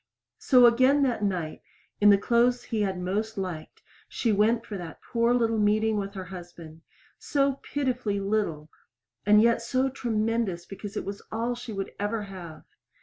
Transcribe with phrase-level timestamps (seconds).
[0.39, 1.61] So again that night,
[1.99, 6.15] in the clothes he had most liked, she went for that poor little meeting with
[6.15, 6.81] her husband
[7.19, 8.71] so pitifully little,
[9.27, 12.63] and yet so tremendous because it was all she would ever have.